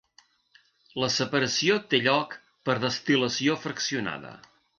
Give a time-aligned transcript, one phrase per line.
[1.03, 2.33] La separació té lloc
[2.71, 4.35] per destil·lació fraccionada.